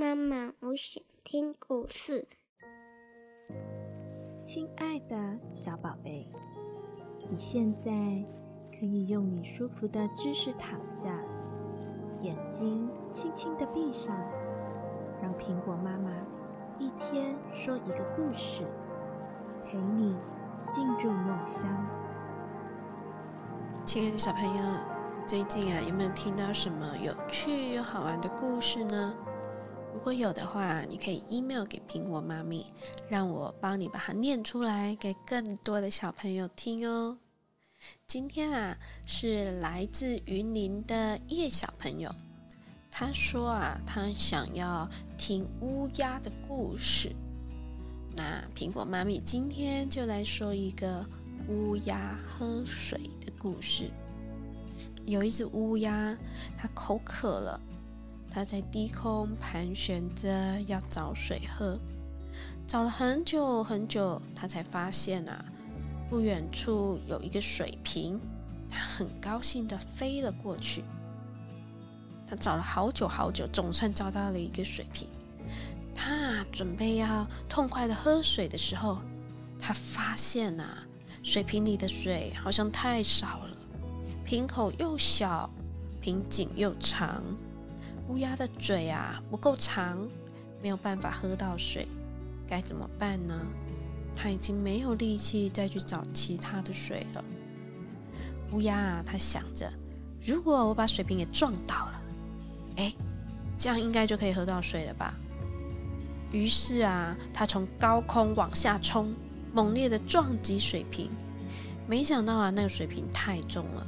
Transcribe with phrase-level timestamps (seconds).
[0.00, 2.28] 妈妈，我想听故事。
[4.40, 5.16] 亲爱的
[5.50, 6.30] 小宝贝，
[7.28, 7.90] 你现在
[8.78, 11.20] 可以用你舒服的姿势躺下，
[12.20, 14.16] 眼睛轻轻的闭上，
[15.20, 16.12] 让苹果妈妈
[16.78, 18.62] 一天说一个故事，
[19.64, 20.16] 陪你
[20.70, 21.68] 进入梦乡。
[23.84, 24.62] 亲爱的小朋友，
[25.26, 29.12] 最近啊，有没有听到什么有趣又好玩的故事呢？
[29.98, 32.64] 如果有的话，你可以 email 给苹果妈咪，
[33.08, 37.18] 让我帮你把它念出来，给更多的小朋友听哦。
[38.06, 42.14] 今天啊，是来自云林的叶小朋友，
[42.92, 47.10] 他说啊，他想要听乌鸦的故事。
[48.14, 51.04] 那苹果妈咪今天就来说一个。
[51.48, 53.90] 乌鸦喝水的故事。
[55.06, 56.14] 有一只乌鸦，
[56.58, 57.58] 它口渴了，
[58.30, 61.78] 它在低空盘旋着要找水喝，
[62.66, 65.44] 找了很久很久，它才发现啊，
[66.08, 68.20] 不远处有一个水瓶，
[68.68, 70.84] 它很高兴的飞了过去。
[72.26, 75.08] 它找了好久好久，总算找到了一个水瓶。
[75.94, 78.98] 它准备要痛快的喝水的时候，
[79.58, 80.84] 它发现啊。
[81.20, 83.50] 水瓶里的水好像太少了，
[84.24, 85.50] 瓶口又小，
[86.00, 87.22] 瓶颈又长，
[88.08, 90.08] 乌鸦的嘴啊不够长，
[90.62, 91.86] 没有办法喝到水，
[92.46, 93.34] 该怎么办呢？
[94.14, 97.24] 它已经没有力气再去找其他的水了。
[98.52, 99.70] 乌鸦啊，它想着，
[100.24, 102.02] 如果我把水瓶给撞倒了，
[102.76, 102.94] 哎，
[103.56, 105.14] 这样应该就可以喝到水了吧？
[106.32, 109.14] 于是啊，它从高空往下冲。
[109.50, 111.10] 猛烈的撞击水瓶，
[111.86, 113.86] 没想到啊，那个水瓶太重了。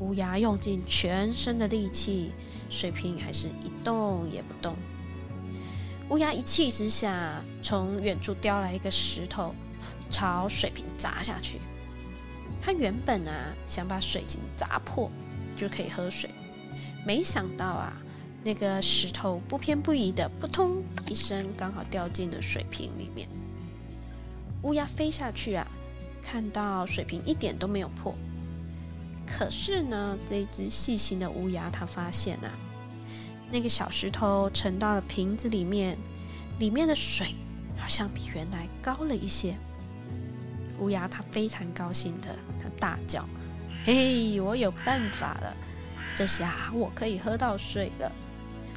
[0.00, 2.32] 乌鸦用尽全身的力气，
[2.68, 4.76] 水瓶还是一动也不动。
[6.10, 9.54] 乌鸦一气之下，从远处叼来一个石头，
[10.10, 11.60] 朝水瓶砸下去。
[12.60, 15.10] 他原本啊，想把水瓶砸破，
[15.56, 16.30] 就可以喝水。
[17.06, 17.92] 没想到啊，
[18.42, 23.28] 那个石头不偏不倚的，扑通一声，刚好掉进了水瓶里面。
[24.62, 25.66] 乌鸦飞下去啊，
[26.22, 28.14] 看到水瓶一点都没有破。
[29.30, 32.50] 可是呢，这只细心的乌鸦，它发现啊，
[33.50, 35.96] 那个小石头沉到了瓶子里面，
[36.58, 37.34] 里面的水
[37.76, 39.54] 好像比原来高了一些。
[40.80, 43.28] 乌鸦它非常高兴的，它大叫
[43.84, 45.54] ：“嘿嘿，我有办法了！
[46.16, 48.10] 这下我可以喝到水了。”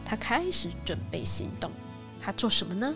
[0.05, 1.71] 它开始准备行动。
[2.19, 2.93] 它做什么呢？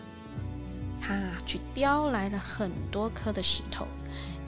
[1.01, 3.87] 它去叼来了很多颗的石头，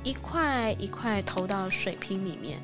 [0.03, 2.59] 一块一块投到水瓶里面。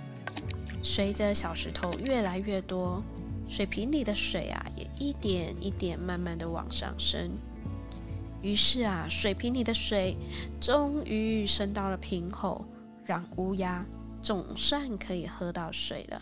[0.84, 3.02] 随着小石头越来越多，
[3.48, 7.32] 水瓶里的水啊也一点一点慢慢的往上升。
[8.42, 10.18] 于是啊，水瓶里的水
[10.60, 12.66] 终于升到了瓶口，
[13.06, 13.86] 让乌鸦
[14.22, 16.22] 总算可以喝到水了。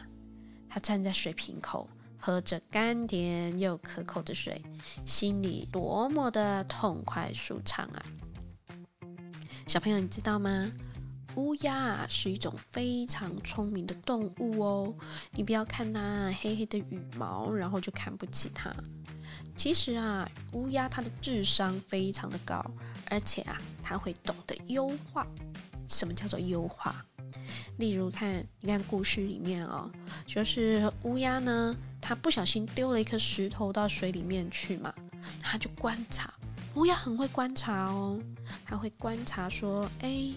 [0.70, 1.90] 它站在水瓶口。
[2.24, 4.62] 喝着甘甜又可口的水，
[5.08, 8.06] 心里多么的痛快舒畅啊！
[9.66, 10.70] 小朋友，你知道吗？
[11.36, 14.94] 乌鸦啊是一种非常聪明的动物哦。
[15.32, 18.74] 你不要看它黑黑的羽毛，然后就看不起它。
[19.56, 22.64] 其实啊，乌鸦它的智商非常的高，
[23.10, 25.26] 而且啊，它会懂得优化。
[25.88, 27.06] 什么叫做优化？
[27.78, 29.90] 例如看，你看故事里面哦，
[30.26, 31.76] 就是乌鸦呢。
[32.00, 34.94] 它不小心丢了一颗石头到水里面去嘛，
[35.40, 36.34] 它就观察。
[36.76, 38.20] 乌鸦很会观察哦，
[38.66, 40.32] 它会观察说：“哎，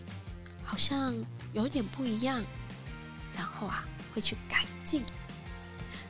[0.75, 1.15] 好像
[1.53, 2.43] 有点不一样。”
[3.33, 5.05] 然后啊，会去改进。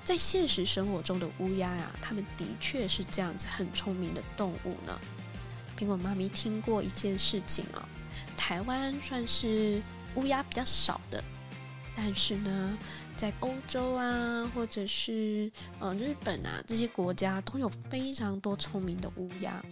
[0.03, 4.99] 在现实生活中的乌鸦呀，它们的确是这样子很聪明的动物呢。
[5.79, 7.83] 苹果妈咪听过一件事情哦，
[8.39, 9.83] 台湾算是
[10.15, 11.23] 乌鸦比较少的。
[11.95, 12.79] 但是呢，
[13.19, 19.63] 在欧洲啊，或者是呃日本啊这些国家，都有非常多聪明的乌鸦。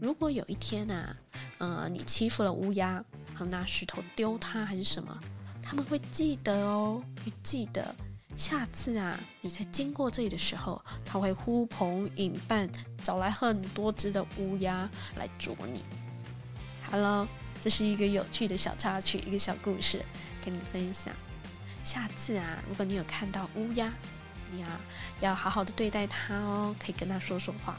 [0.00, 1.14] 如果有一天呐，
[1.58, 3.04] 呃，你欺负了乌鸦，
[3.44, 5.18] 拿石头丢它还是什么，
[5.62, 7.94] 他们会记得哦，会记得。
[8.36, 12.70] 下次啊，你在经过这里的时候，他会呼朋引伴，
[13.02, 15.82] 找来很多只的乌鸦来捉你。
[16.82, 17.26] 好了，
[17.60, 20.04] 这是一个有趣的小插曲，一个小故事，
[20.44, 21.12] 跟你分享。
[21.82, 23.92] 下次啊，如果你有看到乌鸦，
[24.52, 24.80] 你啊
[25.20, 27.76] 要好好的对待它哦，可以跟它说说话。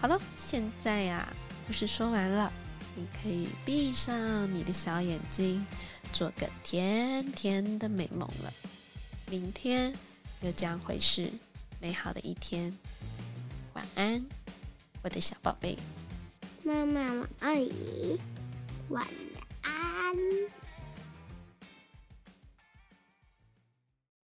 [0.00, 1.28] 好了，现在呀，
[1.66, 2.50] 故事说完了，
[2.96, 5.64] 你可以闭上你的小眼睛，
[6.14, 8.52] 做个甜甜的美梦了。
[9.30, 9.94] 明天
[10.40, 11.30] 又将会是
[11.78, 12.74] 美好的一天。
[13.74, 14.24] 晚安，
[15.02, 15.78] 我的小宝贝。
[16.64, 18.18] 妈妈，我爱你。
[18.88, 19.06] 晚
[19.60, 20.16] 安。